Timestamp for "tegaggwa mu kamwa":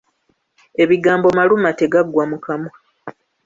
1.79-2.73